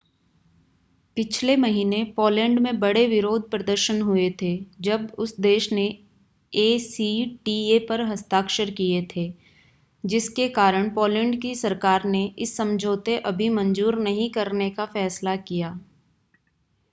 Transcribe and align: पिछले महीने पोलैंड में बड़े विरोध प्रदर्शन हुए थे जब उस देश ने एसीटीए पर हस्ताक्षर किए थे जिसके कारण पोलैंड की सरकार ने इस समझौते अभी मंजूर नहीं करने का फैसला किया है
पिछले 1.17 1.55
महीने 1.57 2.03
पोलैंड 2.15 2.59
में 2.59 2.79
बड़े 2.79 3.05
विरोध 3.07 3.49
प्रदर्शन 3.49 3.99
हुए 4.01 4.29
थे 4.41 4.49
जब 4.79 5.05
उस 5.17 5.35
देश 5.39 5.71
ने 5.71 5.83
एसीटीए 6.53 7.77
पर 7.89 8.01
हस्ताक्षर 8.05 8.71
किए 8.79 9.05
थे 9.15 9.27
जिसके 10.03 10.47
कारण 10.55 10.89
पोलैंड 10.93 11.41
की 11.41 11.53
सरकार 11.55 12.05
ने 12.07 12.23
इस 12.39 12.55
समझौते 12.57 13.17
अभी 13.27 13.49
मंजूर 13.51 13.99
नहीं 13.99 14.29
करने 14.31 14.69
का 14.71 14.85
फैसला 14.87 15.35
किया 15.43 15.69
है 15.69 15.79